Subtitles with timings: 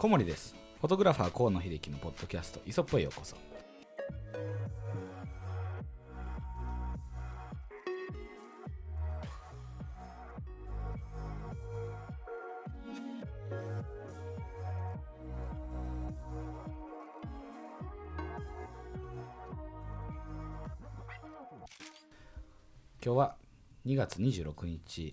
[0.00, 0.56] 小森です。
[0.80, 3.36] フォトグラファー河野秀樹のポッドキャスト「磯っぽいようこそ」
[23.04, 23.36] 今日は
[23.84, 25.12] 2月26日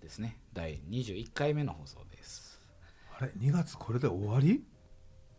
[0.00, 0.38] ですね。
[0.52, 2.47] 第21回目の放送です。
[3.20, 4.64] あれ2月これで終わり？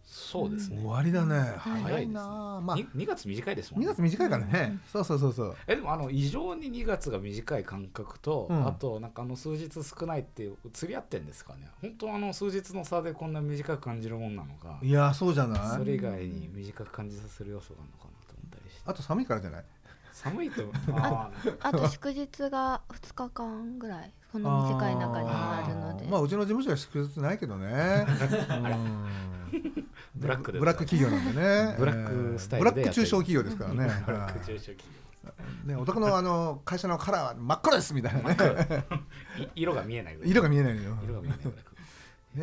[0.03, 0.77] そうですね。
[0.77, 1.53] 終わりだね。
[1.59, 4.79] 早い早いなまあ 2, 2月短いですもん2月短いからね。
[4.91, 5.55] そうそうそうそう。
[5.67, 8.67] えでもあの異常に2月が短い感覚と、うん。
[8.67, 11.69] あとなんかあの数日少ないって釣り合ってんですかね。
[11.81, 14.79] 本当あの数日の差でこんな短く感じるもんなのか。
[14.81, 15.77] いやそうじゃない？
[15.77, 18.81] それ以外に短く感じさせる要素があるのかなと思ったりして。
[18.87, 19.65] あと寒いからじゃない？
[20.11, 20.63] 寒いと
[20.97, 21.57] あー。
[21.61, 26.05] あと祝日が2日間ぐらいこの短い中にあるので。
[26.05, 28.05] まあうちの事務所は祝日ないけどね。
[28.49, 29.05] うん。
[30.15, 31.75] ブラックでブラック企業なんでね。
[31.77, 33.75] ブラックスタイルでブラック中小企業ですからね。
[34.05, 34.83] ブラックは中小企
[35.65, 38.85] いねお宅のあの会社のカラーは真っ黒ですみたいなね。
[39.55, 40.31] 色が見えないぐらい。
[40.31, 40.97] 色が見えないのよ。
[41.03, 41.55] 色が見えないぐら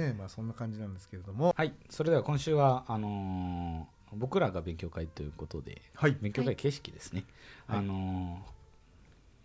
[0.03, 1.55] いねまあそんな感じなんですけれども。
[1.57, 1.73] はい。
[1.91, 6.17] それでは今週はあのー僕らが勉強会ということではい。
[6.21, 7.25] 勉強会形式ですね、
[7.67, 7.79] はい。
[7.81, 8.51] あのー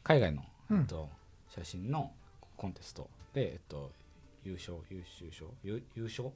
[0.03, 0.79] 海外の、うん。
[0.81, 1.09] えっと、
[1.49, 2.11] 写真の
[2.61, 3.09] コンテスト。
[3.33, 3.91] で、えっと、
[4.43, 6.29] 優勝優秀賞優優勝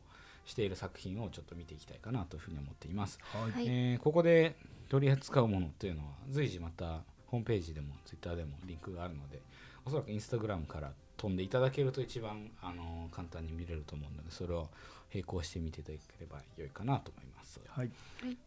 [0.44, 3.52] している作品をちょっと見ていきたいかなというふうに思っています、はい。
[3.52, 3.68] はい。
[3.68, 4.56] えーここで
[4.90, 9.42] 取り扱うものというのは随時またホームページでもツイッターでもリンクがあるので
[9.84, 14.70] おそらくインスタグラムから飛んでいただけると一番、あのー簡単に見れると思うのでそれを
[15.14, 17.60] 並行して見ていただければ良いかなと思います。
[17.68, 17.92] はい。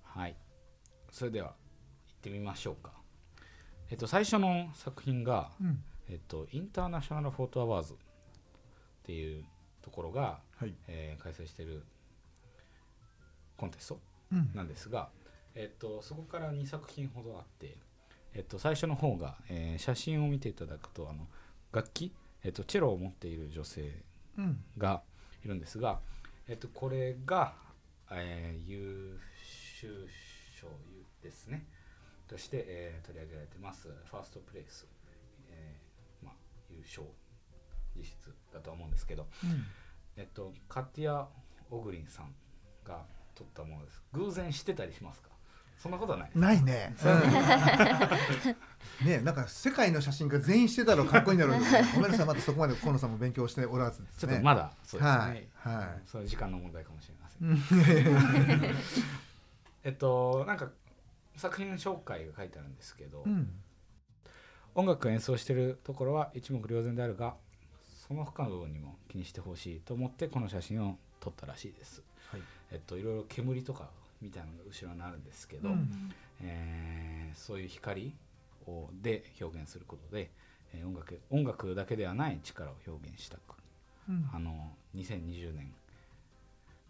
[0.02, 0.36] はい。
[1.10, 1.54] それでは行っ
[2.22, 2.92] てみましょうか。
[3.90, 7.96] えっと最初の作品が、うんえっとインターナショナルフォートアワーズっ
[9.04, 9.44] ていう
[9.82, 10.74] ところが、はい。
[10.88, 11.82] えー開催している
[13.56, 14.00] コンテスト
[14.32, 14.50] うん。
[14.54, 15.08] なんですが、
[15.54, 17.76] えっとそこから2作品ほどあって、
[18.34, 21.26] えっと最初の方が、えー写真を見ていただくとあの
[21.72, 22.12] 楽器、
[22.44, 23.92] えっとチェロを持っている女性
[24.38, 24.62] うん。
[24.78, 25.02] が
[25.44, 26.00] いるんですが、
[26.46, 27.54] えっと、これが、
[28.10, 30.06] えー優秀
[30.60, 30.66] 賞
[31.22, 31.64] ですね。
[32.28, 33.88] として、えー取り上げられてます。
[33.88, 34.86] ファーストプレイス、
[36.70, 37.06] 優勝
[37.96, 39.64] 実質だとは思うんですけど、うん。
[40.16, 41.28] えっと、カティア・
[41.70, 42.34] オグリンさん
[42.84, 44.02] が取ったものです。
[44.12, 45.28] 偶然知ってたりしますか？
[45.78, 46.92] そんなことはないないね。
[49.04, 54.08] ねなんか世界の写真家全員してたらかっこいいんだろうけど、ごめんなさいまだそこまで河野さんも勉強しておらずね。
[54.18, 55.48] ちょっとまだそうですね、はい。
[55.78, 56.02] はい。
[56.04, 58.74] そういう時間の問題かもしれません。
[59.84, 60.68] えっとなんか
[61.36, 63.62] 作品紹介が書いてあるんですけど、うん
[64.78, 67.34] 音楽を演奏しているところは一目瞭然であるが
[68.06, 72.00] その他の部分にも気にしてほしいと思ってこの写真を撮ったらしいです、
[72.30, 72.42] はい。
[72.70, 73.88] えっといろいろ煙とか
[74.22, 76.12] みたいなのが後ろにあるんですけど、うん。
[76.44, 78.14] えーそういう光
[78.68, 80.30] をで表現することで、
[80.72, 83.40] えー音楽音楽だけではない力を表現したく
[84.08, 84.30] うん。
[84.32, 85.74] あの2020年、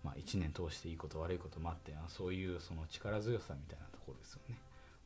[0.05, 4.57] まあ、1年通していいこと悪いこともあってあそういうその力強さみたいなところですよね。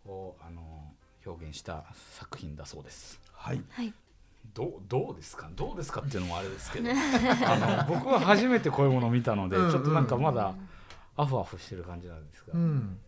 [0.04, 0.93] をあの
[1.27, 3.21] 表現した作品だそうです。
[3.33, 3.62] はい。
[3.71, 3.93] はい。
[4.55, 5.49] どうどうですか？
[5.55, 6.91] どうですかっていうのもあれですけど。
[6.93, 9.71] あの僕は初めてこういうものを見たのでうんうん。
[9.71, 10.55] ちょっとなんかまだ
[11.16, 12.99] アフアフしてる感じなんですが、うん。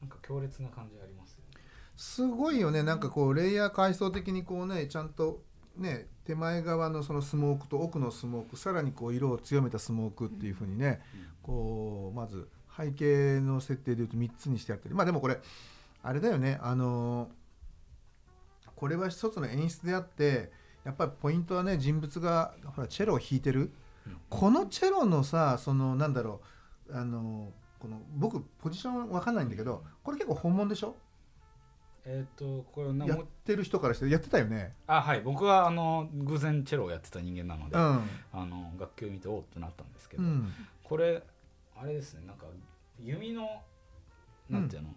[0.00, 1.62] なんか強烈な感じありますよね。
[1.96, 2.82] すごいよね。
[2.82, 5.42] なんかこうレイヤー階層的にこうねちゃんと
[5.76, 11.00] ね手前側のそのスモークと奥のスモークさらにこう色を強めたスモークっていうふうにね、
[11.42, 14.94] こうまず背景の設定でいうと3つにしてあったり。
[14.94, 15.40] まあでもこれ
[16.02, 16.60] あれだよね。
[16.62, 17.30] あの
[18.78, 20.52] これは一つの演出であって
[20.84, 23.72] やっぱりポイントはね人物がほらチェロを弾いてる、
[24.06, 24.16] うん。
[24.30, 26.40] このチェロのさそのなんだろ
[26.88, 30.94] うあのこの僕ポジションわかんないんだけどこれ結構本物でしょ？
[32.06, 34.74] えっ、とこれなやっもてる人からしてやってたよね。
[34.86, 35.20] あはい。
[35.22, 38.08] 僕はあの偶然チェロをやってた人間なので、うん。
[38.32, 40.52] あの楽器を見ておおってなったんですけど、うん。
[40.84, 41.22] これ
[41.76, 42.46] あれですねなんか
[43.02, 43.60] 弓の
[44.48, 44.88] なんていうの、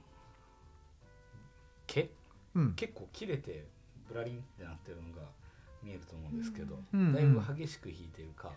[1.87, 2.09] 毛？
[2.55, 2.73] うん。
[2.73, 3.65] 結構切れて
[4.07, 5.21] ブラリンってなってるのが
[5.83, 8.51] 見えると思うんですけど、うんだいぶ激しく弾いてるか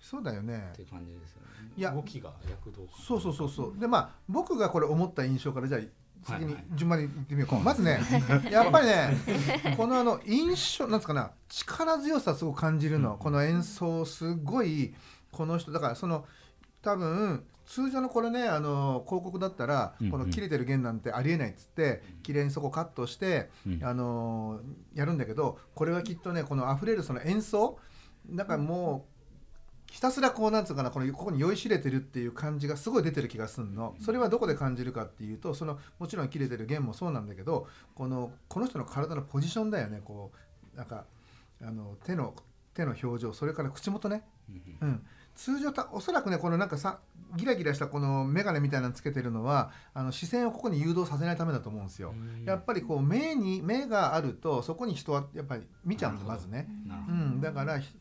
[0.00, 3.78] そうだよねっていう感じですよねいや動きが躍動感そうそうそうそう。
[3.78, 5.80] でまあ僕がこれ思った印象からじゃあ
[6.24, 7.58] 先にはいはい順番に言ってみようか。
[7.58, 8.00] まずね
[8.50, 13.12] やっぱりねこのあの印象なんつうかな力強さすごく感じるの。
[13.12, 14.94] うんこの演奏すごい
[15.32, 16.26] この人だからその
[16.80, 20.12] 多分通常のこれねあの広告だったら、うんうん。
[20.12, 23.84] この切れてる弦なんてありえないっつって綺麗にそこカットして、うん。
[23.84, 24.60] あの
[24.94, 27.78] やるんだけどこれはきっとねこの溢れるその演奏
[28.28, 29.06] なんかも
[29.88, 33.94] うひたすらこうなんつうかなこのここに酔いしれてるっていう感じがすごい出てる気がするの。
[34.00, 40.32] それはどこで感じるかっていうとそのもちろん切れてる弦もそうなんだけどこのこの人の体のポジションだよねこ
[40.74, 41.04] うなんか
[41.62, 42.34] あの手の
[42.72, 44.22] 手の表情それから口元ね、
[44.80, 45.06] うん、
[45.38, 46.98] 通常たおそらくねこのなんかさ
[47.36, 52.12] ギラギラしたこの眼鏡みたいなのつけてるのはあの視線をここに誘導させないためだと思うんですよ。
[52.44, 56.66] やっぱりこう目に目があるとそこに人はやっぱり見ちゃうんでまずね。
[57.08, 57.96] うん、だから、ひ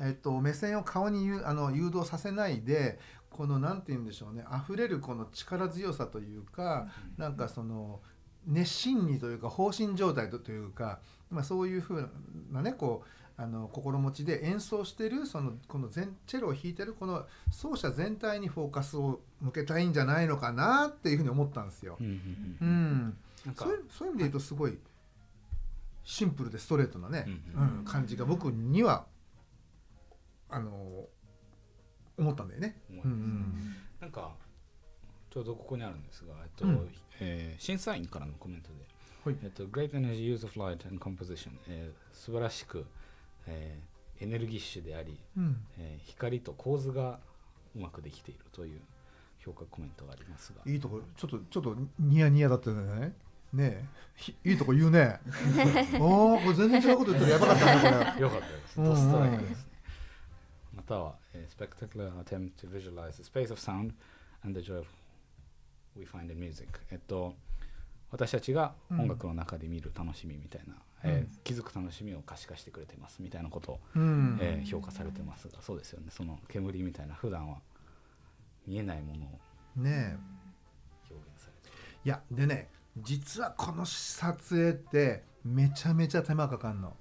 [0.00, 2.98] えっと、目線を顔にゆあの誘導させないで
[3.28, 6.88] このなんて言うんでしょうね溢れるこの力強さというか、
[7.18, 8.00] なんかその
[8.46, 11.00] 熱心にというか放心状態とというか、
[11.30, 12.08] まあ、そういうふう
[12.50, 21.96] なねこうあの心持ちで演奏してるそのこの全チェロを弾いてるこの奏者全体にフォーカスを向けたいんじゃないのかなっていうふうに思ったんですよ。
[22.00, 23.16] うん
[23.54, 24.76] そういうそういう意味で言うとすごい
[26.02, 27.26] シンプルでストレートなね、
[27.84, 29.06] 感じが僕には
[30.48, 31.06] あの
[32.18, 32.76] 思ったんだよね。
[34.00, 34.34] なんか
[35.30, 36.88] ちょうどここにあるんですが、えっとうん。
[37.20, 38.74] えー審査員からのコメントで、
[39.24, 39.36] はい。
[39.42, 42.86] えっと、Great Energy Use of Light and Composition、えー素晴らしく、
[43.48, 43.88] えー
[44.20, 47.20] エネルギッシュであり、うんえー光と構図が
[47.76, 48.80] うまくできているという
[49.38, 53.14] 評価コメントがありますが、いいとこちょっとちょっとニヤニヤだったよね。
[53.52, 53.84] ねえ
[54.16, 55.20] ひいいとこ言うね。
[56.00, 58.80] おおこれ全然違うこと言ったらやばかったねこ よかったです。
[58.80, 59.72] うんドストライクですね。
[60.74, 63.92] または、えー spectacular attempt to visualize the space of sound
[64.44, 64.84] and the joy
[65.96, 66.68] we find in music。
[66.90, 67.34] えっと、
[68.10, 74.00] 私たちが音楽の中で見る楽しみみたいな、えー気づく楽しみを可視化してくれてますみたいなことを、れ。
[74.00, 74.38] うん。
[74.40, 76.06] えー評価されてますが、そうですよね。
[76.10, 77.58] その煙みたいな普段は
[78.66, 79.38] 見えないものを
[79.76, 80.18] ねえ。
[81.10, 82.68] 表現されていやでね
[82.98, 86.96] 実はこの撮影ってめちゃめちゃ手間かかんの。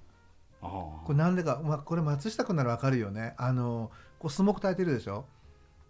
[0.61, 0.65] あ
[1.03, 5.25] これなんでか、まあ、これ松下君ならわかるよねあのこうスモーク焚いてるでしょ？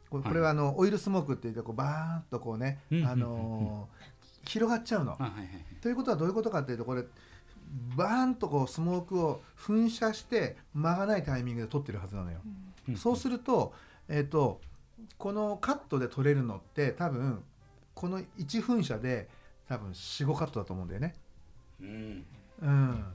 [0.10, 3.88] これこれはあの、オイルスモークって言ってこうバーンとこうね、うんあの
[4.46, 5.18] 広がっちゃうの。
[5.82, 7.04] ということはどういうことかっていうとこれ
[7.96, 12.40] バーンとこうスモークを噴射して間がないタイミングで撮ってるはずなのよ。
[12.46, 13.74] うんそうすると,、
[14.08, 14.62] えー、と
[15.18, 17.44] このカットで撮れるのって多分
[17.94, 18.26] この1
[18.62, 19.28] 噴射で
[19.68, 21.16] 多分45カットだと思うんだよね。
[21.82, 22.26] うん。
[22.62, 23.06] うん、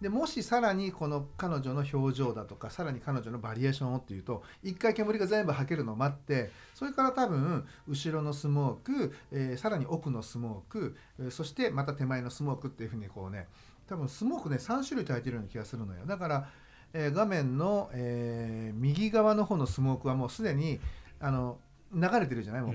[0.00, 13.46] でもしさらにこの彼女の表情だとかさらに彼女のバリエーションをっていうと一回煙が全部吐けるのを待ってそれから多分後ろのスモーク、えーさらに奥のスモーク、えーそしてまた手前のスモークっていうふうにこうね
[13.88, 16.06] 多分スモークね3種類炊いてるような気がするのよ。
[16.06, 16.48] だから、
[16.92, 20.80] えー画面の、えー右側の方のスモークはもうすでに
[21.20, 21.58] あの
[21.92, 22.62] 流れてるじゃない？
[22.62, 22.74] もう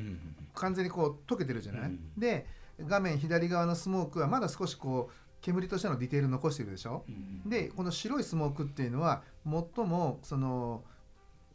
[0.55, 2.45] 完全にこう溶けてるじゃない、うんで
[2.87, 7.03] 画面左側のスモークはまだ少しこう煙としてのディテール残してるでしょ？
[7.45, 10.83] でこの白いスモークっていうのは最もその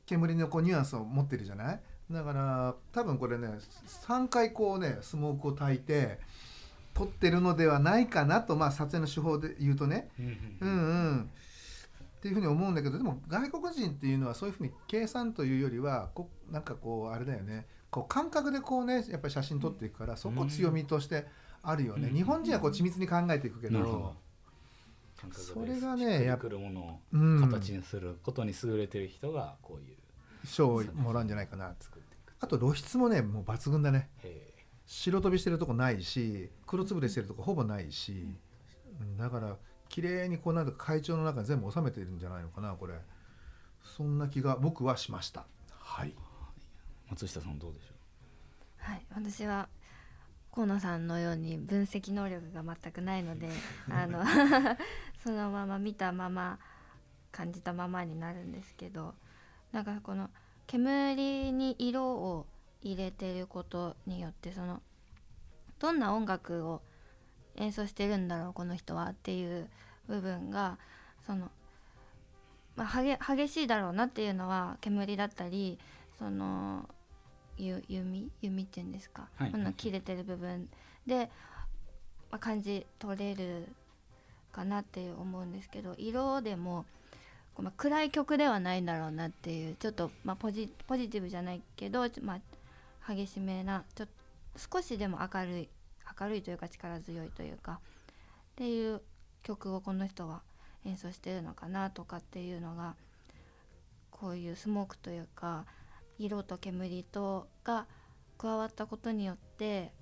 [0.07, 1.81] 煙のこうニュアンスを持ってるじゃない？
[2.11, 3.49] だから多分これね
[4.07, 6.19] 3回こうねスモークを焚いて
[6.95, 10.11] 撮ってるのではないかなとまあ撮影の手法で言うとね。
[10.19, 11.31] うんううん。
[12.19, 17.67] っていうふうに思うんだけどでも外国人っていうのはそういうふうに計算というよりはこなんかこうあれだよね。
[17.91, 21.27] こう感覚でこうねやっぱり写真撮っていくからそこ強みとして
[21.63, 22.15] あるよね、うん。
[22.15, 24.15] 日本人はこう緻密に考えていくけど。
[25.33, 27.41] それがねやっくるものをうん。
[27.41, 29.97] 形にすることに優れてる人がこういう
[30.47, 31.75] 賞をもらうんじゃないかな。
[32.41, 34.09] あと露出もねもう抜群だね。
[34.23, 34.44] へ
[34.87, 38.29] 白飛びしてるとこないし黒つぶれしてるとこほぼないし、
[39.01, 39.17] うん。
[39.17, 39.57] だから
[39.89, 42.95] 綺麗にこうなんか会長の中に全部収めてるんじゃないのかなこれ。
[43.83, 45.47] そんな気が僕はしました。
[45.79, 46.15] はい。
[46.17, 47.95] え松下さんどうでしょ
[48.79, 49.69] はい、私は
[50.53, 53.49] 河野さんのように分析能力が全くないので
[53.91, 54.23] あの
[55.23, 56.59] そのまま見たまま
[57.33, 59.15] 感じたままになるんですけど
[59.73, 60.31] なんかこの
[60.67, 62.47] 煙に色を
[62.85, 64.81] 入れてることによってその
[65.81, 66.83] どんな音楽を
[67.57, 69.69] 演奏してるんだろうこの人はっていう
[70.07, 70.79] 部分が
[71.27, 71.51] その、
[72.77, 75.79] まあ、激激しいだろうなっていうのは煙だったり
[76.19, 76.89] その
[77.57, 79.51] ゆ弓弓っていうんですか、はい。
[79.51, 80.69] この切れてる部分
[81.07, 81.31] で、
[82.31, 83.69] まあ、感じ取れる
[84.53, 86.85] かなって思うんですけど色でも、
[87.77, 92.41] 暗い曲ではないんだろうなっていうちょっと、まあ、ポジポジティブじゃないけど、まあ、
[93.07, 94.15] 激しめなちょっと
[94.77, 95.69] 少しでも明るい
[96.21, 99.03] 明るいというか力強いというかっていう
[99.43, 100.43] 曲をこの人は
[100.87, 102.95] 演奏してるのかなとかっていうのが
[104.11, 105.65] こういうスモークというか
[106.19, 107.87] 色と煙とが
[108.39, 109.93] 加わったことによって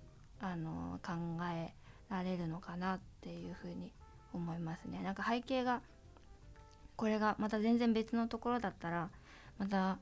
[0.41, 1.13] あの考
[1.53, 1.73] え
[2.11, 3.93] られるのかなっていうふうに
[4.35, 5.03] 思いますね。
[5.03, 5.81] なんか背景が
[6.97, 9.09] これがまた全然別のところだったら
[9.59, 9.99] また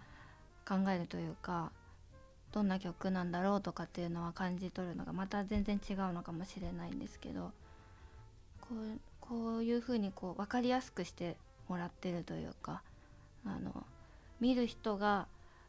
[0.66, 1.72] 考えるというか
[2.52, 7.52] どんな曲なんだろうとかっていうのは感じ取るのがまた全然違うのかもしれないんですけど
[8.60, 11.36] こうこういうふうにこう分かりやすくして
[11.68, 12.82] もらってるというか
[13.46, 13.84] あの
[14.40, 15.26] 見る人が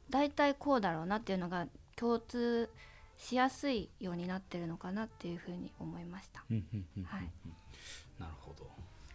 [0.09, 2.69] 大体こうだろうなっていうのが共通
[3.17, 6.39] しやすいようになってるのかなっていうふうに思いました。
[6.39, 7.29] はい。
[8.19, 8.65] なるほど。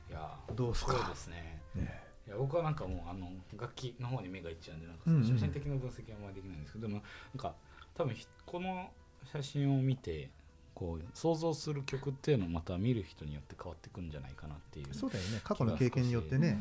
[0.09, 1.61] いやどうですかそうですね。
[1.75, 5.25] ねいや僕はなんかもうあの楽器の方に目がいっちゃうんでなんかうんうん。
[5.25, 7.03] 写真的な分析はあんまりできないんですけど、でも
[7.35, 7.55] なんか
[7.95, 8.91] 多分ひこの
[9.33, 10.31] 写真を見て
[10.75, 15.41] こう想像する曲っていうのをまた見る人によって変わってくんじゃないかなっていうそうだよね。
[15.45, 16.59] 過去の経験によってね。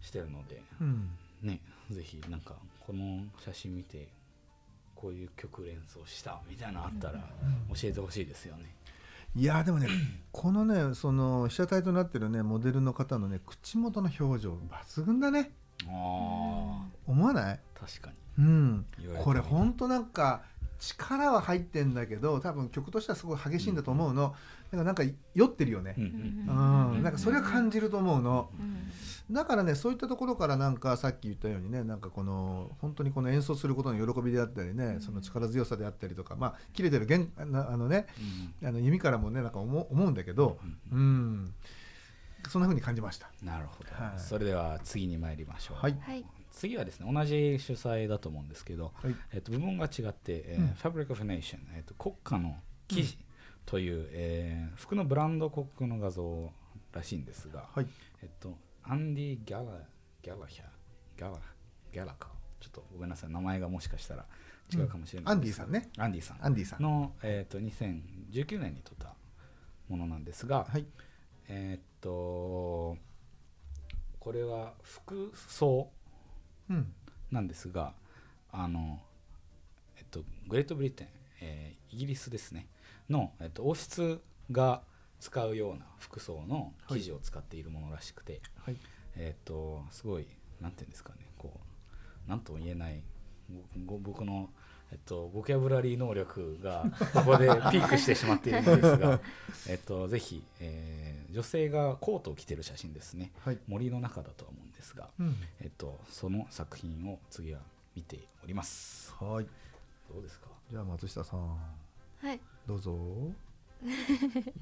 [0.00, 1.60] してるのでうん、うんね
[1.90, 4.08] ぜひなんかこの写真見て
[4.94, 7.20] こういう曲連想したみたいなのあったら
[7.72, 8.74] 教えてほしいですよね。
[9.36, 9.88] いやでもね
[10.32, 15.52] このねその被写体となってるねモデルの方のね口元の表情抜群だね。
[15.86, 17.54] あ思わない？
[17.54, 18.44] あ確かに。
[18.44, 18.86] うん。
[19.22, 20.42] これほんとなんか
[20.80, 24.34] 力は入ってんだけど多分曲としてはすごい激しいんだと思うの、
[24.70, 25.02] だからなんか
[25.34, 25.94] 酔ってるよね。
[25.96, 27.00] うん、ううん。
[27.00, 28.50] ん、なんかそれは感じると思うの。
[28.58, 28.90] うん。
[29.30, 38.06] だからねそういったところからなんかさっき言ったようにねなんかこの本当にこの演奏することの喜びであったりね、その力強さであったりとかまあ切れてる弦あのあのね
[38.62, 40.58] うんあの弓からもねなんか思う思うんだけど
[40.90, 41.54] うんうん
[42.48, 43.30] そんな風に感じました。
[43.42, 44.18] なるほど、はい。
[44.18, 45.98] それでは次に参りましょう、はい。
[46.00, 46.24] はい。
[46.50, 49.14] 次はですね同じ主催だと思うんですけど、はい。
[49.34, 51.00] えっと部門が違って、えーうん。
[51.02, 52.56] Fabric of Nation、えっと国家の
[52.86, 53.18] 生地
[53.68, 56.50] という、えー服のブランド広告の画像
[56.92, 57.86] らしいんですが、はい。
[58.22, 59.64] えっとアンディ・ギャラ
[60.22, 60.64] ギャラヒャ
[61.18, 61.38] ギャラ
[61.92, 63.30] ギャラかちょっとごめんなさい。
[63.30, 64.24] 名前がもしかしたら
[64.74, 65.70] 違うかもしれないアンディさん。
[65.70, 66.38] ねアンディさん。
[66.40, 66.82] アンディさん。
[66.82, 69.14] の、えっと2019年に撮った
[69.88, 70.86] ものなんですが、はい。
[71.48, 72.96] えーっと
[74.18, 75.90] これは服装
[76.70, 76.92] うん。
[77.30, 77.92] なんですが
[78.50, 79.00] あの、
[79.98, 81.08] えっと、グレートブリテン、
[81.42, 82.66] えーイギリスですね
[83.10, 84.82] の、えっと、王室が
[85.20, 88.76] 使うような服装の生地を使っているものらしくて、はい。
[89.16, 90.26] えっとすごい
[90.60, 91.52] なんていうんですかねこ
[92.26, 93.02] うなんとも言えない
[93.86, 94.48] ご僕の、
[94.92, 96.84] えっと、ボキャブラリー能力が
[97.14, 99.20] ここでピークしてしまっているのですが
[99.68, 103.30] えっとぜひ、えー女性がコートを着てる写真ですね。
[103.44, 103.58] はい。
[103.68, 105.36] 森の中だとは思うんですが、うん。
[105.60, 107.60] えっと、その作品を次は
[107.94, 109.12] 見ております。
[109.20, 109.46] はい。
[110.10, 110.46] どうですか？
[110.70, 111.50] じゃあ松下さん。
[111.50, 111.58] は
[112.32, 113.32] いどうぞ。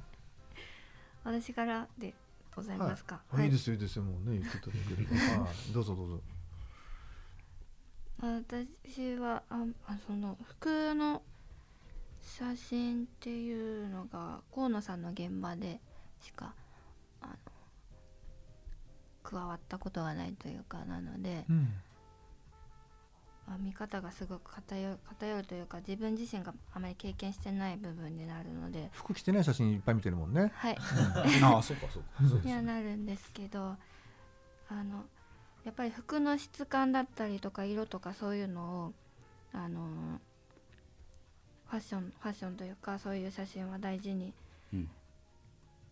[1.25, 2.15] 私からで
[2.55, 3.21] ございますか？
[3.33, 3.79] あいいですよい。
[3.79, 4.05] いですよ。
[4.05, 5.73] もうね言っていただければ はい。
[5.73, 6.23] どうぞどうぞ。
[8.21, 11.21] 私はああその服の
[12.23, 15.81] 写真っていうのが河野さんの現場で
[16.21, 16.55] しか
[19.25, 21.53] 加わったことがないというかなので、う
[23.59, 28.91] 見方がすごく偏る偏るというか自分自身があまり経験してない部分になるので。
[28.93, 30.53] 服着てない写真いっぱい見てるもんね。
[30.55, 30.77] はい。
[31.43, 32.29] ああそうかそうか。
[32.29, 33.77] そには なるんですけど
[34.69, 35.05] あの
[35.65, 38.93] やっぱり服の質感だったりとか色とかそういうのを
[39.53, 40.21] あの
[41.69, 44.33] ファッションファッションというかそういう写真は大事に
[44.73, 44.91] うん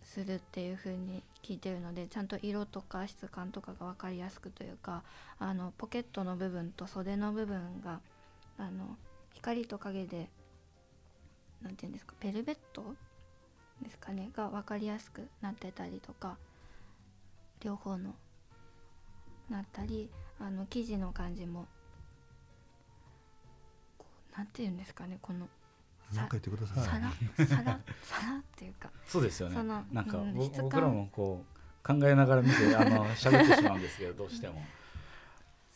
[0.05, 5.03] するっていう風に聞いてるのでちゃんと色とか質感とかが分かりやすくというか
[5.39, 8.01] あのポケットの部分と袖の部分が
[8.59, 8.97] あの
[9.35, 10.29] 光と影で
[11.63, 12.95] なんていうんですかベルベット
[13.83, 16.37] ですかねが分かりやすくなってたりとか
[17.63, 18.15] 両方の
[19.51, 21.67] なったりあの生地の感じも
[23.99, 25.49] こうなんていうんですかねこの
[26.13, 26.85] 何か言ってください。
[26.85, 27.65] さらさら
[28.03, 28.91] さらっていうか。
[29.07, 29.57] そうですよね。
[29.93, 34.63] なんか、ぼうん僕らもこう考えながら見てあの喋ってしまうんですけどどうしても。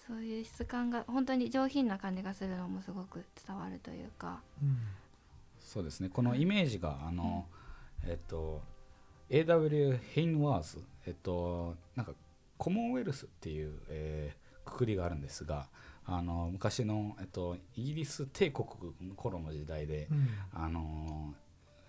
[0.06, 4.40] そういう質感が本当に上品な感じがするのもすごく伝わるというか。
[4.62, 4.78] うん
[5.60, 6.08] そうですね。
[6.08, 7.46] このイメージがあの、
[8.04, 8.62] えっと
[9.28, 10.82] AW ヘインワーズ。
[11.06, 12.12] えっとなんか
[12.56, 15.66] コモンウェルスっていう、えーくくりがあるんですが
[16.08, 18.66] あの昔の、えっと、イギリス帝国
[19.02, 20.28] の頃の時代で、うん。
[20.52, 21.34] あの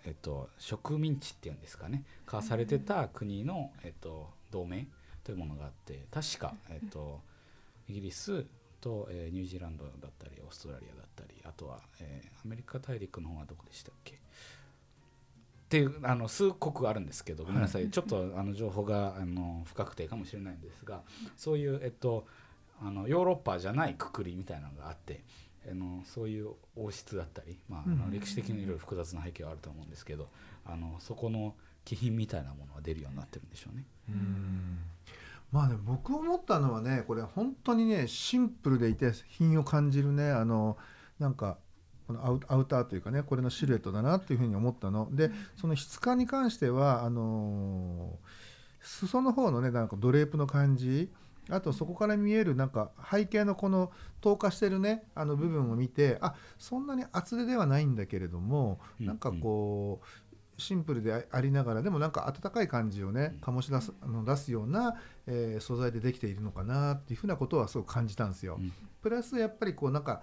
[0.06, 2.04] えっと、植民地っていうんですかね。
[2.26, 4.88] 化されてた国の、えっと、同盟
[5.26, 7.22] というものがあって確か、えっと、
[7.90, 8.46] イギリス
[8.80, 14.16] と、えーニュージーランドだったりオーストラリアだったりあとは、えーアメリカ大陸の方はどこでしたっけ？
[14.16, 14.18] っ
[15.68, 21.02] ていうあの数国あるんですけどごめんなさい、ちょっとあの情報があの不確定かもしれないんですが
[21.36, 22.26] そういう、えっと、
[22.82, 25.24] あのヨーロッパじゃないくくりみたいなのがあって
[25.70, 28.12] あのそういう王室だったり、まあ、あのうん。
[28.12, 30.30] 歴史的にいろいろ複雑な背景はあると思うんですけど
[30.66, 31.56] あのそこの
[31.86, 33.84] 気品みたいなものが出るようになってるんでしょうね。
[34.10, 34.78] うん。
[35.52, 40.78] まあね僕思ったのはねこれ本当にねシンプルでいて品を感じるねあの
[41.18, 41.58] なんか
[42.08, 45.10] このアウターというかねこれのシルエットだなっていうふうに思ったの。
[45.12, 48.18] でその質感に関してはあの
[48.82, 51.12] 裾の方のねなんかドレープの感じ
[51.50, 53.92] あとそこから見えるなんか背景のこの
[54.22, 59.06] 透過してるねあの部分を見てあそんなに厚手ではないんだけれどもうん。
[59.06, 60.06] なんかこう
[60.60, 68.58] シンプルでありながらでもなんか温かい感じをね醸し出すあの出すような、えー素材でできているのかなっていうふうなことはすごく感じたんですよ。
[68.60, 68.74] うん。
[69.02, 70.22] プラスやっぱりこうなんか、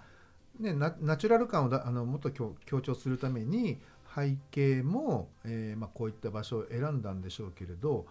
[0.59, 3.79] ね、ナナチュラル感をだあのもっと強強調するために
[4.15, 8.05] 背景も、えーまあ、こういった場所を選んだんでしょうけれど、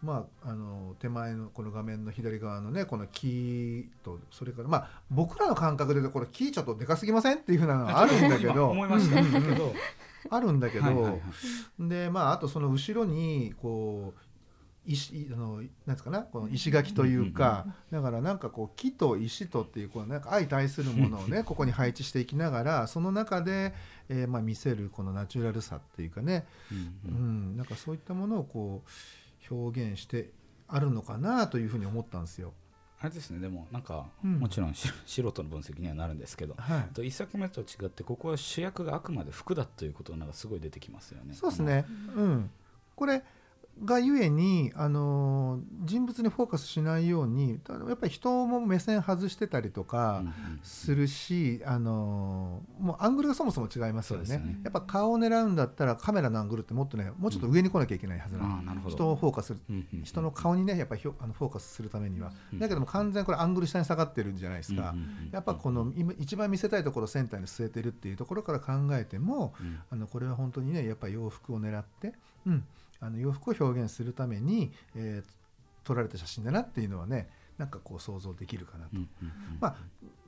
[0.00, 7.38] まあ、あの手前のこの画面の左側のねこの木とそれからまあ僕らの感覚でこれ木ちょっとでかすぎません？
[7.38, 8.74] っていうふうなのはあるんだけ今ど
[10.30, 11.18] あるんだけど、
[11.80, 14.20] でまああとその後ろにこう
[14.90, 16.22] 石あのなんですかな？
[16.22, 23.74] この石垣というか、だからなんかこう木と石とっていうこうなんか相対するものをねここに配置していきながらその中で、
[24.08, 26.46] えーまあ、見せるこのナチュラルさっていうかね、
[27.06, 28.90] うん、なんかそういったものをこう
[29.50, 30.30] 表現して
[30.66, 32.52] あるのかなというふうに思ったんですよ。
[33.00, 41.32] あれですねでもなんか、うんもちろんし 素人の分析にはなるんですけどはいあと一作目と違ってここは主役があくまで服だということがなんかすごい出てきますよね。
[41.34, 41.86] そうですね、
[42.16, 42.50] うん、
[42.96, 43.22] これ
[43.84, 50.22] がゆえに、あのー人物にフォーカスしないようにやっぱり人も目線外してたりとあか
[50.62, 54.38] するし、あのーもうアングルがそもそも違いますよね。
[54.38, 54.60] ね。
[54.64, 58.96] やっぱ顔を狙うんだったらカメラのアングルってもっとねもうちょっと上に来なきゃいけないはずなの、ああなるほど。
[58.96, 69.78] 人をフォーカスするうんうん人の顔にねやっぱりあのフォーカスするためには、うんだけども完全にこれアングル下に下がってるんじゃないですか、うんうんうんやっぱこの今一番見せたいところをセンターに据えてるっていうところから考えても、うん。
[69.90, 72.14] あのこれは本当にねやっぱり洋服を狙って、
[72.46, 72.64] うん、
[73.00, 75.30] あの洋服を表現するために、えー
[75.84, 78.90] 撮られた写真だなっていうのはねなんかこう想像できるかなと。
[78.92, 79.76] うんうんうんまあ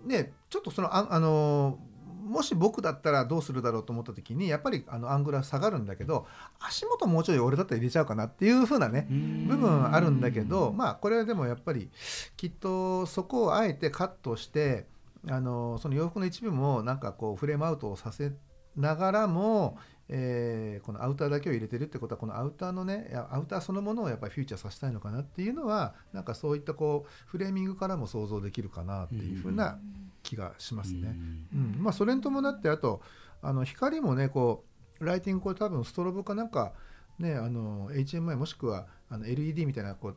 [0.06, 6.26] ねちょっとそのあ、あのーもし僕だったらどうするだろうと思った時にやっぱりあのアングルは下がるんだけど
[6.61, 11.90] 足元もうちょい俺だったら入れちゃうかなっていう風なねうん部分あるんだけどまあこれはでもやっぱり
[12.37, 14.87] きっとそこをあえてカットして
[15.28, 18.33] あのその洋服の一部もなんかこうフレームアウトをさせ
[18.76, 19.76] ながらも、
[20.12, 29.79] えーこのアウターだけを入れてるってことはこのアウターのねアウターそのものをやっぱりフューチャーさせたいのかなっていうのはなんかそういったこうフレーミングからも想像できるかなっていうふうな
[30.23, 31.16] 気がしますね。
[31.55, 33.03] うんまあ、それに伴ってあと
[33.40, 34.64] あの光もねこ
[35.01, 36.73] うライティングこれ多分ストロボかなんか、
[37.18, 40.16] ね、あの HMI もしくはあの LED みたいなこうひ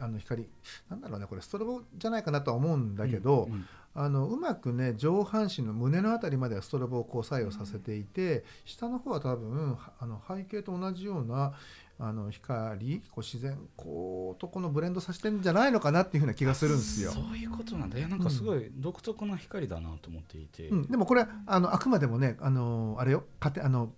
[0.00, 0.48] あの光。
[0.88, 3.66] なんだろうねこれストロボじゃないかなとは思うんだけど、うんうん。
[3.94, 11.52] あのうまくね上半身の胸のあたりまではストロボをこう作用させていて、下の方は多分はあの背景と同じような
[11.98, 17.12] あの光こう自然こうとこのブレンドさせてんじゃないのかなっていうふうな気がするんですよ。
[17.12, 17.98] そういうことなんだ。
[17.98, 23.92] いやなんかすごい独特な光だなと思っていて、うん、でもこれあのあくまでもねあのあれよ家庭あのうん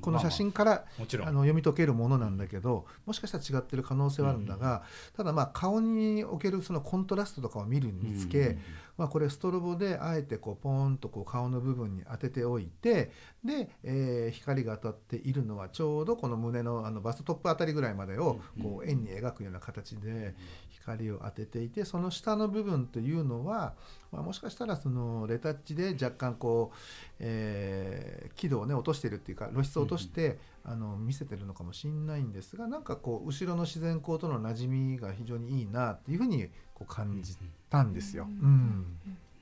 [0.00, 4.82] この写真まから読み解けるものなんだけどもしかしたら違ってる可能性はあるんだが、
[5.16, 8.58] ただまあ顔におけるそのコントラストとかを見るにつけ、うん
[8.96, 13.10] まあ、これストロボであえてこうポーンとこう顔の部分に当てておいて
[13.44, 20.34] で、えー光が当たっているのはちょうどこの胸のあのバストトップあたりぐらいまでをこう円に描くような形で
[20.70, 23.74] 光を当てていてその下の部分というのは、
[24.12, 26.76] まあ、もしかしたらそのレタッチで若干こう、
[27.20, 37.36] えー輝度をね落としてるっていうか露出を落として、あの見せてるのかもしれないんですがなんかこう後ろの自然光との馴染みが非常にいいなっていうふうにこう感じ
[37.70, 38.24] たんですよ。
[38.24, 38.98] うん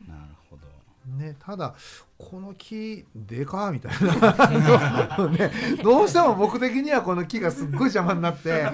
[0.06, 0.62] なるほど。
[1.18, 1.74] ね、ただ
[2.16, 5.50] この木でかみたいな、 ね、
[5.82, 8.70] どうしても僕的にはこの木がすっごい邪魔になって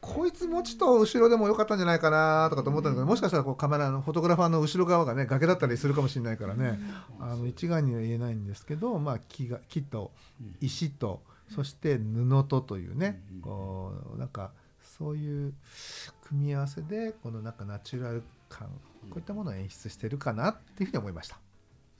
[0.00, 6.78] こいつもうちょっと後ろでもよかったんじゃないかなとかと思ったんだけどもしかしたらこうカメラのフォトグラファーの後ろ側がね崖だったりするかもしれないからね
[7.20, 10.10] あの一概には言えないんですけど、まあ、木が木と
[10.60, 11.22] 石と
[11.54, 15.54] そして布とというねうんこうなんかそういう
[16.22, 18.68] 組み合わせでこのなんかナチュラル感
[19.10, 21.38] こういったものを演出してるかなっていうふうに思いました。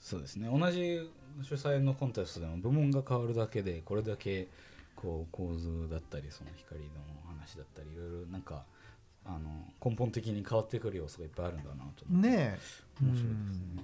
[0.01, 0.49] そうですね。
[0.49, 1.11] 同じ
[1.43, 4.49] 主催のコンテストでも部門が変わるだけでこれだけ
[4.95, 6.87] こう構図だったりその光の
[7.27, 8.65] 話だったりいろいろなんか
[9.25, 9.41] あの
[9.85, 12.59] 根本的に変わってくる要素がいっぱいあるんだなと思ってねえ。
[13.03, 13.83] 面白いですね。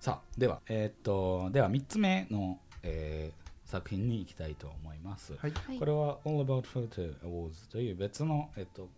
[0.00, 5.34] さあではえーっとでは3つ目の、えー作品に行きたいと思います。
[5.36, 5.52] はい。
[5.52, 5.78] はい。
[5.78, 8.88] これは All About Photo Awards という別の、えっと、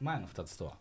[0.00, 0.72] 前の2つとは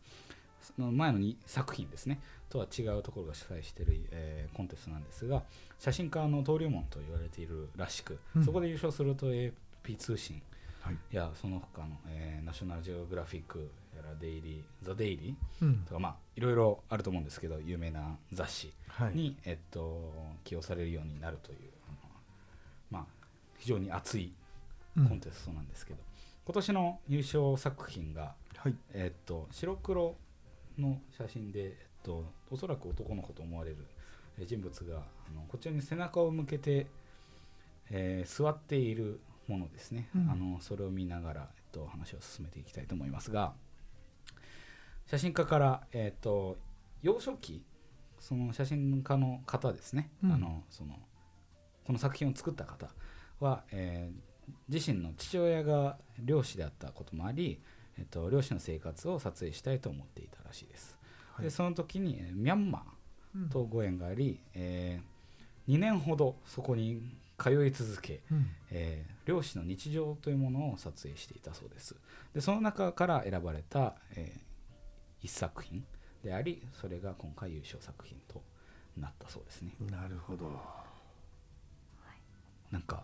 [0.61, 2.19] その前の2作品ですね。
[2.49, 5.43] とは違うところが主催している、えーコンテストなんですが
[5.77, 8.45] 写真家の登竜門と言われているらしく、うん。
[8.45, 9.51] そこで優勝すると AP
[9.97, 10.41] 通信
[10.81, 10.97] はい。
[11.11, 15.69] やその他の、えーナショナルジオグラフィック、やらデイリーザ・デイリうん。
[15.85, 19.13] ーとかまあいろいろあると思うんですけど有名な雑誌はい。
[19.13, 20.13] に、えっと、
[20.45, 21.57] 起用されるようになるという
[23.57, 24.33] 非常に熱い
[24.97, 25.07] うん。
[25.09, 25.99] コンテストなんですけど、
[26.45, 28.75] 今年の優勝作品が、はい。
[28.93, 30.15] えっと、白黒
[30.79, 33.77] の写真で、えっと、おそらく男の子と思われる
[34.39, 34.99] えー人物があ
[35.33, 36.87] のこちらに背中を向けて、
[37.89, 40.29] えー座っているものですね、うん。
[40.29, 43.53] あのそれを見ながら、えっと、話を進めていきたいと思いますが
[45.05, 46.57] 写真家から、えっと、
[47.01, 47.63] 幼少期
[48.19, 50.31] その写真家の方ですね、うん。
[50.33, 50.99] あのその
[51.85, 52.89] この作品を作った方
[53.39, 54.27] は、えー
[54.69, 57.59] 自身の父親が漁師であったこともあり、
[57.97, 60.97] えっと、漁師の生活を撮影したいと思っていたらしいです、
[61.33, 61.43] はい。
[61.45, 62.85] でその時にえーミャンマ
[63.35, 63.43] うん。
[63.47, 65.01] ーとご縁があり、え
[65.67, 68.47] 2年ほどそこに通い続け、うん。
[68.71, 71.95] えー漁師の日常というものを撮影していたそうです。
[72.33, 74.39] でその中から選ばれた、えー
[75.21, 75.83] 一作品
[76.23, 78.41] でありそれが今回優勝作品と
[78.95, 79.73] なったそうですね。
[79.91, 80.49] なるほど。
[82.71, 83.03] なんか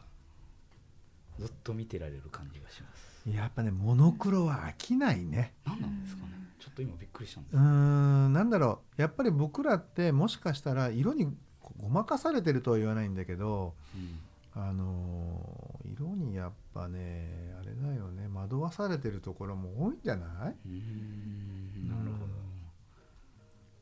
[1.39, 3.30] ずっと見てられる感じがします。
[3.30, 5.54] やっぱねモノクロは飽きないね。
[5.65, 6.30] 何なんですかね。
[6.60, 7.56] ちょっと今びっくりしたんです。
[7.56, 9.02] うーんなんだろう。
[9.02, 11.34] やっぱり僕らってもしかしたら色に
[11.80, 14.19] ごまかされてるとは言わないんだけどうん。
[14.56, 18.28] あのー色にやっぱねあれだよね。
[18.34, 20.30] 惑わされてるところも多いんじゃない？
[21.88, 22.34] なるほど。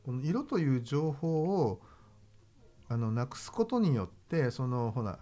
[0.04, 1.80] この色という情報を
[2.88, 5.18] あのなくすことによってそのほら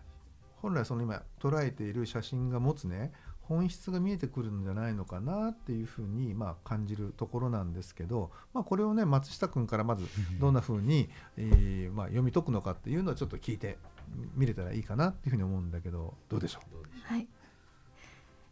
[0.62, 10.06] 本来その今捉えている写真が持つね本質が見えてくるんじゃないのかなっていうふうにまあ感じるところなんですけど、まあ、これをね松下君からまず
[10.38, 13.76] どんなふうに、えーまあ、読み解くのかっていうのをちょっと聞いて
[14.36, 16.84] 見れたらいいかなっていうふうに思うんだけどどうでしょどう？
[16.84, 17.26] でしょはい。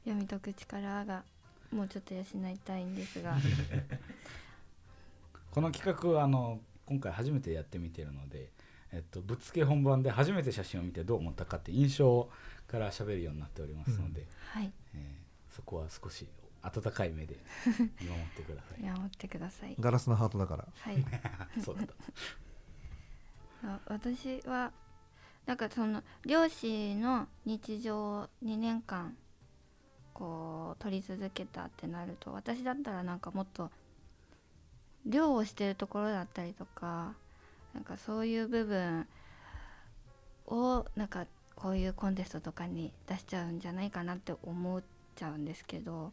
[0.05, 1.23] 読み解く力が
[1.71, 2.25] もうちょっと養い
[2.59, 3.37] たいんですが。
[3.37, 3.41] う
[5.51, 8.51] この企画はあの今回初めてやってみてるので、
[8.93, 12.29] えっと、ぶっつけ本番で初めて写真を見てどう思ったかって印象
[12.67, 14.73] から喋るようになっておりますので、はい。
[14.95, 16.25] えーそこは少し
[16.63, 17.37] 温かい目で
[18.01, 18.81] 見守ってください。
[18.81, 19.73] 見守ってください。
[19.73, 20.69] うガラスのハートだから。
[20.79, 21.05] はい。
[21.65, 21.95] そうだった
[23.65, 24.73] あ私は
[25.47, 29.17] なんかその漁師の日常を2年間
[30.15, 33.73] こう撮り続けたってなると私だったらなんかもっと
[35.07, 37.15] 漁をしてるところだったりとか
[37.75, 39.07] なんかそういう部分
[40.47, 44.83] をなんかこういうコンテストとかに出しちゃうんじゃないかなって思っ
[45.17, 46.13] ちゃうんですけど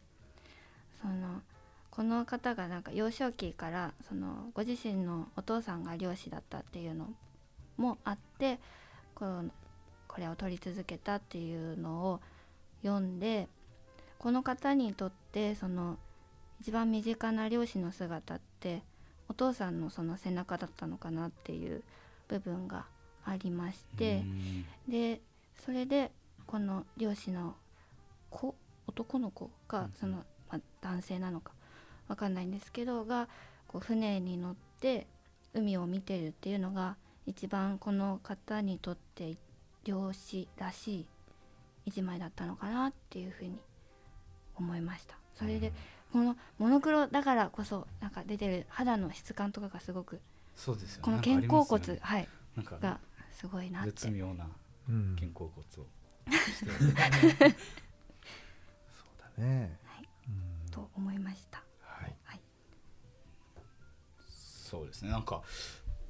[1.00, 1.42] その
[1.90, 7.08] この方がなんか幼少期からそのご自身のお父さんが漁師だったっていうの
[7.76, 8.58] もあって
[9.14, 9.44] この
[10.08, 12.20] これを撮り続けたっていうのを
[12.82, 13.48] 読んで
[14.18, 15.96] この方にとってその
[16.60, 18.82] 一番身近な漁師の姿って
[19.28, 21.82] お父さんのその背中だったのかなっていう
[22.28, 22.86] 部分が
[23.24, 24.64] ありましてう、ん。
[24.88, 25.20] で
[25.64, 26.12] それで
[26.46, 27.54] この漁師の
[28.30, 28.54] 子
[28.86, 29.50] 男の子うん。
[29.68, 30.18] がその、
[30.50, 31.52] まあ、男性なのか
[32.08, 33.28] わかんないんですけどが
[33.66, 35.06] こう船に乗って
[35.54, 39.36] 海を見てるっていうのが一番この方にとって
[39.84, 41.06] 漁師らしい
[41.86, 43.58] 一枚だったのかなっていうふうに
[44.56, 45.16] 思いました。
[45.34, 45.72] それで
[46.12, 50.20] このモノクロだからこそなんか出てる肌の質感とかがすごく
[50.54, 51.02] そうですよね。
[51.02, 52.28] この肩甲骨、ねはい。
[52.56, 52.98] なんかが
[53.30, 53.90] すごいなって。
[53.90, 54.48] 絶妙な
[54.88, 55.16] うん。
[55.18, 55.64] 肩甲骨を
[56.40, 56.72] してる。
[56.72, 56.94] そう
[59.38, 59.78] だね。
[59.84, 60.08] はい。
[60.28, 60.30] う
[60.68, 61.62] んと思いました。
[61.82, 62.40] はい。
[64.66, 65.10] そうですね。
[65.10, 65.42] なんか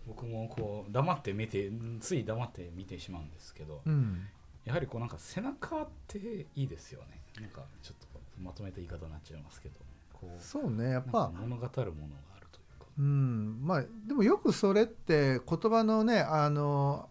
[0.06, 4.28] 僕もこう黙って見てつい黙って見てしまうんですけど、うん。
[4.64, 6.18] やはりこうなんか背中って
[6.54, 7.20] いいですよね。
[7.40, 8.05] なんかちょっと
[8.42, 9.76] まとめた言い方になっちゃいますけど。
[10.12, 10.90] こうそうね。
[10.90, 11.12] やっぱ。
[11.12, 12.86] か物語るものがあるというか。
[12.98, 17.08] うん、まあでもよくそれって言葉のねあの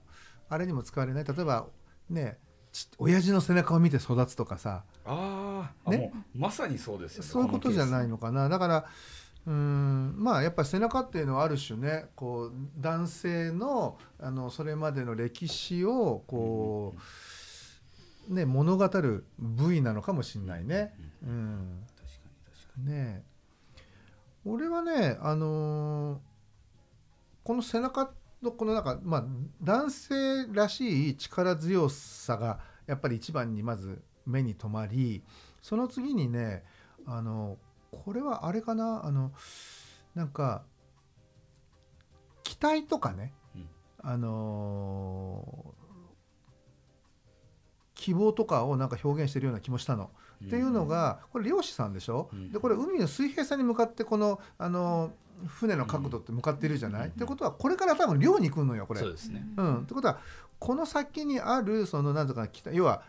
[0.49, 1.23] あれにも使われない。
[1.23, 1.67] 例えば
[2.09, 2.37] ね
[2.71, 4.83] ち親父の背中を見て育つとかさ。
[5.05, 6.11] あね？
[6.35, 8.85] まさにそうですよねそういうことじゃないののかなだから
[9.45, 16.95] うんまあやっぱり背中っていうのはある種ねこう男性のあのそれまでの歴史をこ
[18.29, 20.95] う、ね、物語る部位なのかもしれないね。
[21.25, 21.83] うん。
[21.95, 23.23] 確かに確かねえ。
[24.45, 26.19] 俺はねあのー
[27.43, 28.11] この背中
[28.41, 29.25] のこのなんかまあ
[29.61, 35.23] 男性らしい力強さがやっぱり一番にまず目に留まり
[35.61, 36.63] その次にね
[37.05, 37.57] あの
[37.91, 39.31] これはあれかなあの
[40.15, 40.63] なんか
[42.43, 43.69] 機体とかね、うん。
[43.99, 45.85] あのー
[47.95, 50.11] 希望とかをなんか表現してるような気もしたの。
[50.45, 52.51] っていうのがこれ漁師さんでしょ、うん。
[52.51, 55.11] でこれ海の水平線に向かってこのあの
[55.47, 57.11] 船の角度って向かってるじゃない、うん。
[57.11, 59.01] ってことはこれから多分漁に行くのよこれ。
[59.01, 59.45] そうですね。
[59.57, 60.19] うん、ってことは
[60.59, 63.03] この先にあるそのなんとか北要は、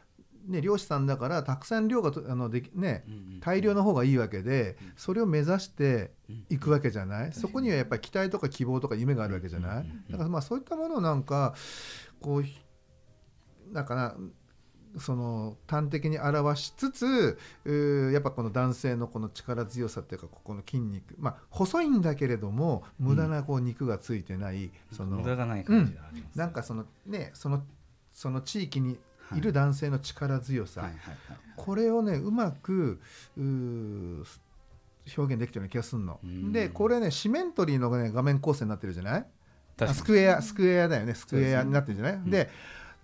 [0.47, 3.05] ね、漁師さんだからたくさん漁がとあのでき、ね、
[3.41, 4.93] 大量の方がいいわけでうん。
[4.97, 6.11] それを目指して
[6.51, 7.29] いくわけじゃない？
[7.31, 11.23] んそこにはやっぱり期待とか希望とか夢があるわけじゃないだからまあそういったものをなん。
[11.23, 11.55] か
[12.21, 12.59] こうひ
[13.73, 14.15] なんかな
[14.99, 17.39] その端的に表しつつ
[18.13, 26.39] やっぱこの男性のこの力強さっていうかここの筋肉まあ細いんだけれども無駄なこう肉がついてない、その無駄がない感じがあります。
[26.39, 27.63] なんかそのねその
[28.13, 28.99] その地域に
[29.35, 31.17] いる男性の力強さ、はいはいはい
[31.57, 33.01] これをねうまく
[33.37, 36.21] 表現できてるような気がするの。
[36.23, 36.53] うん。
[36.53, 39.27] でこれねシメントリーの、ね、画面構成になってるじゃない？
[39.93, 41.15] スクエアスクエアだよね。
[41.15, 42.21] スクエアになってるじゃない？
[42.31, 42.51] で,、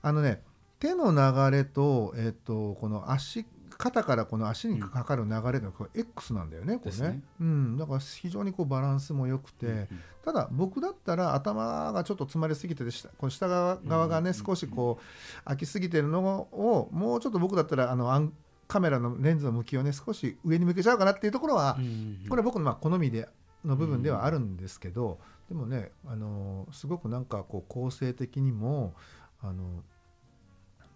[0.03, 0.43] あのね
[0.83, 3.47] 手の流れと,、えっとこの足
[3.79, 7.09] 肩からこの足にかかる流れの X なんだよねこれね。
[7.09, 7.23] ね。
[7.41, 9.89] うん、だから非常にこうバランスも良くて、うんうん。
[10.25, 18.33] ただ僕だったら頭がちょっと詰まりすぎてて下この下側側がねうん少しこう開きすぎてるのをもうちょっと僕だったらあのアン
[18.67, 22.29] カメラのレンズの向きをね少し上に向けちゃうかなっていうところはうんうんうん。
[22.29, 23.29] これは僕のまあ好みで
[23.65, 28.95] の部分ではあるんですけどでもねあのすごくなんかこう構成的にも
[29.41, 29.83] あのな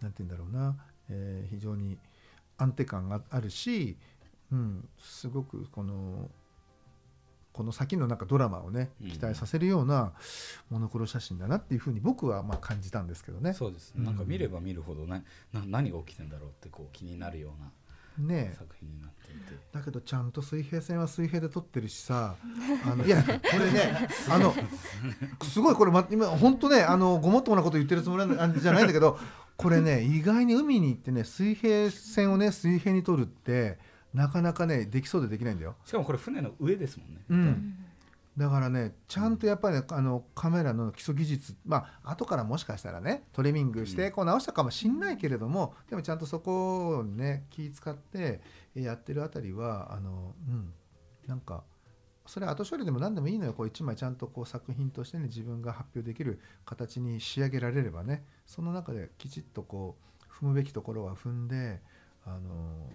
[0.08, 0.76] んて言うんだろうな、
[1.10, 1.98] えー非常に
[2.58, 3.96] 安定感があるし、
[4.50, 6.30] うん、すごくこの
[7.52, 9.10] この先のなんかドラマをねうん。
[9.10, 10.12] 期待させるような
[10.70, 13.54] モノクロ写真だなっていうふうに僕はまあ感じたんですけどね。
[13.54, 17.54] そうですなんか見れば見るほどなな何が起きてんだろうってこう気になるよ
[18.18, 19.58] うなね作品になっていて。
[19.72, 22.36] だけどちゃんと水平線は水平で撮ってるしさ
[22.84, 24.54] あのいやこれねあの
[25.42, 29.18] すごいこれ、ま、今本当ねあのごもっともなこと言ってるつもりなんじゃないんだけど
[29.56, 33.78] これね意外に海に行ってね水平線をね水平に撮るって
[34.12, 35.76] なかなかねできそうでできないんだよ。
[35.84, 37.20] しかもこれ船の上ですもんね。
[37.28, 37.74] うん。
[38.36, 48.40] だからねちゃんとやっぱり、ね、あのカメラの基礎技術まあ後からもしかしたらねトリミングしてこう直したかもしんないけれども、でもちゃんとそこをね気使って
[48.74, 50.72] えやってるあたりはあのうん
[51.26, 51.64] なんか
[52.26, 53.52] それ後処理でも何でもいいのよ。
[53.52, 58.24] こう一枚ちゃんとこう作品としてね自分が発表できる形に仕上げられればね。
[58.46, 61.80] その中できちっとこう踏むべきところは踏んで
[62.24, 62.90] あの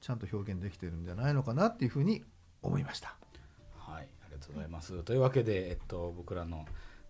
[0.00, 2.24] ちゃんと表現できてるんじゃないのかなっていうふうに
[2.62, 3.16] 思いました。
[3.76, 5.02] はいありがとうございます。
[5.02, 6.64] というわけで、えっと、僕らの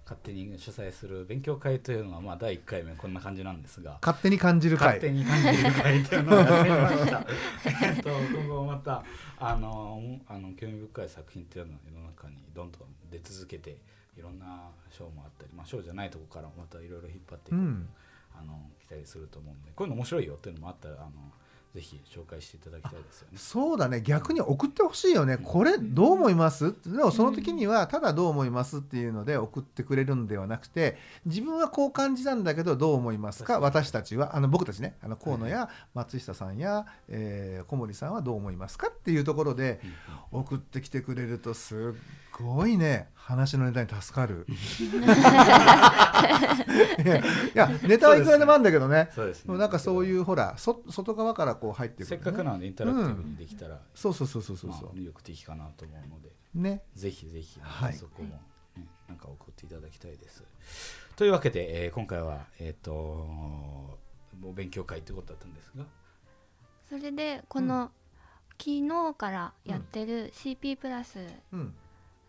[0.09, 3.99] 勝手に主催する勉強会というのは、まあ、第1回目こんな感じなんですが。
[4.01, 7.27] 勝手に感じる回勝手に感じる会というのをやってみました。
[7.87, 9.05] えっと今後また
[9.39, 13.77] あのあの興味深い作品っていうのは世の中にどんどん出続けて
[14.17, 17.89] いろんな賞もあったり、まあ、賞じゃないところからまたいろいろ引っ張っていく、うん。
[18.33, 21.11] あの来たりすると思うんでこういうの面白いよっていうのもあったらあの
[21.79, 23.39] ぜひ紹介していただきたいですよね。
[23.39, 24.01] そうだね。
[24.01, 25.39] 逆に送ってほしいよね。
[25.39, 26.75] これどう思います？
[26.85, 33.61] でもその時にはただどう思いますっていうので送ってくれるんではなくて自分はこう感じたんだけどどう思いますか？
[33.61, 38.89] 私たちはあの僕たちねあの河野や松下さんや、えー小森さんはどう思いますか？
[38.89, 39.81] っていうところで
[40.33, 41.79] 送ってきてくれるとすっ
[42.43, 43.09] ごいね。
[43.29, 44.47] 話のネタに助かる。
[47.05, 47.23] いやい
[47.55, 49.11] やネタはいくらでもあるんだけどね。
[49.15, 49.49] そうですね。
[49.51, 54.83] もうなんかそういうほらそ外側からこう入ってくる、せっかくなのでインタラクティブにできたら、そうそうそうそうそうそう。
[54.85, 56.83] まあ、魅力的かなと思うのでね。
[56.95, 57.93] ぜひぜひ、はい。
[57.93, 58.29] そこも、
[58.77, 60.43] ね、なんか送っていただきたいです。
[61.17, 63.99] というわけで、えー今回はえっ、とも
[64.43, 65.85] う勉強会ということだったんですが、
[66.89, 67.91] それでこの、
[68.53, 71.19] 昨日からやってる CP プラス
[71.53, 71.75] うん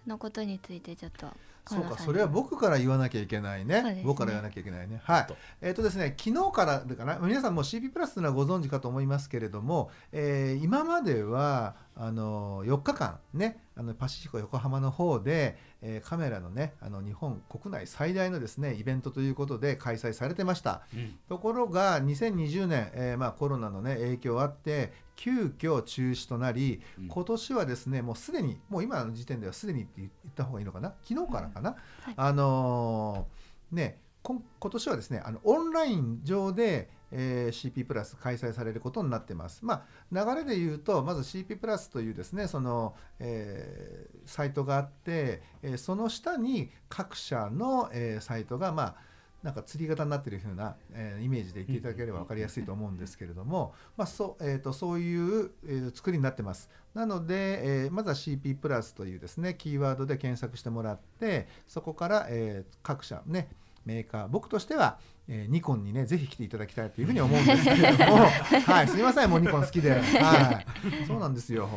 [0.09, 1.27] のことについてちょっと
[1.65, 3.83] そうかそれは僕から言わなきゃいけないね。
[3.83, 4.01] ね。
[4.03, 4.99] 僕から言わなきゃいけないね。
[5.03, 5.27] はい。
[5.61, 20.83] えっ、とですね昨日からでかな皆さんもう CP プラスというのはご存知かと思いますけれども、えー今まではあの4日間ねあのパシフィコ横浜の方で、えーカメラのねあの日本国内最大のですねイベントということで開催されてました。
[20.93, 21.19] うん。
[21.27, 27.07] ところが2020年、えーまあ、コロナの、ね、影響あって急遽中止となりうん。
[27.09, 30.93] 今年はですねもうすでにもう今の時点ではすでにって言った方がいいのかな？
[31.03, 32.13] 昨日からかな、はい。
[32.15, 39.63] あのーね今年はですねあのオンライン上で、えー CP プラス開催されることになってます。
[39.65, 48.95] まあ、流れで言うとまず CP プラスというですねその、えーサイトがあって、えーその下に各社の、えーサイトがまあ
[49.41, 56.69] なんか釣り型になっているふうな、えーイメージで言っていただければ分かりやすいと思うんですけれども、まあそうえー、とそういう、えー作りになってます。
[56.93, 63.49] なので、えーまずは CP プラスというですねキーワードで検索してもらってそこから、えー各社ね
[63.89, 64.29] メーカー。
[64.29, 68.17] 僕としては、えーニコンにねぜひ来ていただきたいというふうに思うんですけれども。
[68.65, 69.91] はいすみませんもうニコン好きで。
[69.91, 70.63] は
[71.03, 71.05] い。
[71.07, 71.67] そうなんですよ。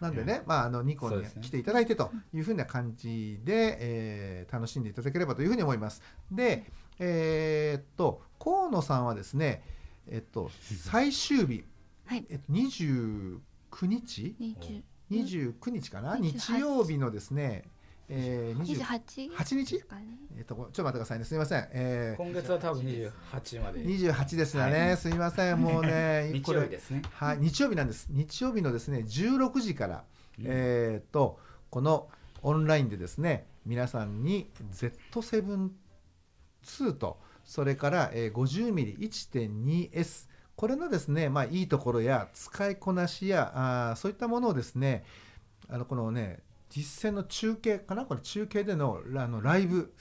[0.00, 6.02] なんでねまああのニコンに来ていただいてというふうな感じで、えー楽しんでいただければというふうに思います。
[6.30, 6.64] で
[6.98, 9.62] えーっと河野さんはですね
[10.08, 11.64] えっと最終日、
[12.06, 12.26] はい。
[12.28, 13.40] えっと、29
[13.82, 17.64] 日？20 29日かな？28日曜日のですね、
[18.12, 19.74] えー、20 28 8日？
[19.74, 20.02] ですかね
[20.36, 21.24] えっと、ちょっと待ってくださいね。
[21.24, 23.80] すみません、え今月は多分28まで。
[23.80, 24.96] ー、28ですよね、はい。
[24.96, 25.58] すみません。
[25.62, 27.02] もうね日 これ曜日ですね。
[27.12, 28.08] はい、日曜日なんです。
[28.10, 30.04] 日曜日のですね16時から、
[30.42, 31.38] えー、と
[31.70, 32.08] この
[32.42, 35.70] オンラインでですね皆さんに Z7-2
[36.96, 43.52] とそれから、えー、50mm1.2S これのですね、まあ、いいところや使いこなしや
[43.90, 45.04] あーそういったものをですね
[45.68, 46.40] あのこのね
[46.70, 48.06] 実践の中継かな？
[48.06, 49.92] これ中継でのあのライブ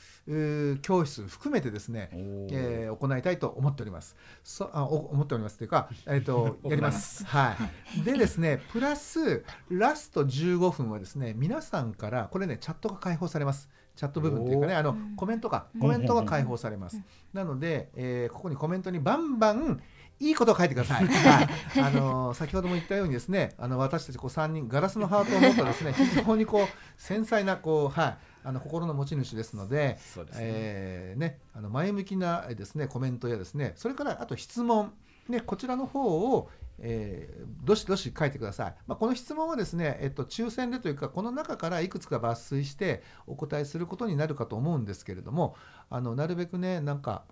[0.82, 4.16] 教室含めてですねえー行いたいと思っております。
[4.44, 7.26] そあお思っておりますというか、えー、 とやります。
[7.26, 7.56] は
[7.98, 8.04] い。
[8.04, 13.70] でですね、プラスラスト15分はですね、皆さんからこれねチャットが開放されます。
[13.96, 17.02] チャット部分というかね、あのうんコメントかうんコメントが開放されます。
[17.34, 19.82] なので、えーここにコメントにバンバン
[20.20, 21.08] いいことを書いてください。
[21.08, 34.94] はい、あのー先ほども言ったようにですね、あの私たちこう3人ガラスのハートを持ったですね、 非常にこう繊細なこうはいあの心の持ち主ですので、そうですねえーね、あの前向きなえーですねコメントやですねそれからあと質問、
[35.30, 45.56] ね、こちらの方を、えーどしどし書いてください、まあ、この質問はですね、えっと、抽選でというかこの中からいくつか抜粋してお答えすることになるかと思うんですけれども
[45.90, 47.26] あのなるべくねなんか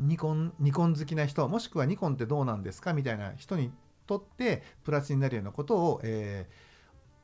[0.00, 3.70] ニコンニコン好きな人もしくはニコンってどうなんですかみたいな人に
[4.06, 6.72] とってプラスになるようなことを、えー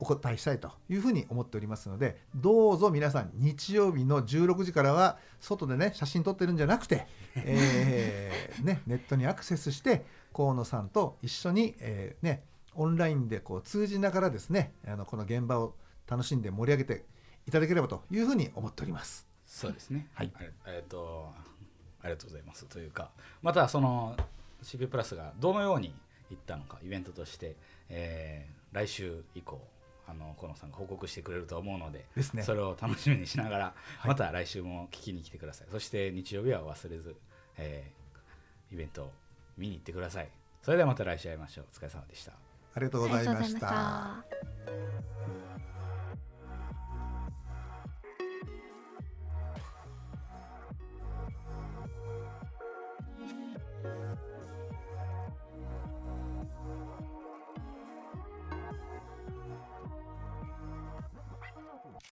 [0.01, 15.75] お答えしたいというふうに思っておりますのでどうぞ皆さん日曜日の16時からは外でね写真撮ってるんじゃなくて、えー ね、ネットにアクセスして河野さんと一緒に、えーね、オンラインでこう通じながらですねあのこの現場を
[16.07, 17.05] 楽しんで盛り上げて
[17.47, 19.27] いただければというふうに思っております。
[19.47, 20.09] そうですね。
[20.13, 20.33] はい
[20.67, 21.33] えっ、と
[22.03, 23.11] ありがとうございますというか、
[23.43, 24.17] またその
[24.63, 25.95] CP プラスがどのように
[26.31, 27.57] いったのかイベントとして、
[27.89, 29.59] えー来週以降
[30.07, 33.73] あの河野さんが報告してくれると思うので、ですねそれを楽しみにしながら、は
[34.05, 35.69] いまた来週も聞きに来てください。
[35.71, 37.17] そして日曜日は忘れず、
[37.57, 39.13] えーイベントを
[39.57, 40.29] 見に行ってください。
[40.63, 41.65] それではまた来週会いましょう。
[41.73, 42.33] お疲れ様でした。
[42.33, 43.69] ありがとうございましありがとうございました
[45.63, 45.68] た。